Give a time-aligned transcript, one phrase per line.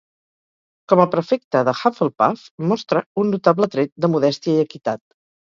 [0.93, 5.03] Com a prefecte de Hufflepuff, mostra un notable tret de modèstia i equitat.